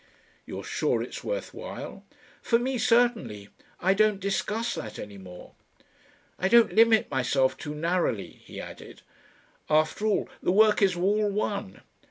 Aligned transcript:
"You're 0.47 0.63
sure 0.63 1.03
it's 1.03 1.23
worth 1.23 1.53
while." 1.53 2.03
"For 2.41 2.57
me 2.57 2.79
certainly. 2.79 3.49
I 3.79 3.93
don't 3.93 4.19
discuss 4.19 4.73
that 4.73 4.97
any 4.97 5.19
more." 5.19 5.53
"I 6.39 6.47
don't 6.47 6.73
limit 6.73 7.11
myself 7.11 7.55
too 7.55 7.75
narrowly," 7.75 8.41
he 8.43 8.59
added. 8.59 9.03
"After 9.69 10.07
all, 10.07 10.29
the 10.41 10.51
work 10.51 10.81
is 10.81 10.95
all 10.95 11.29
one. 11.29 11.81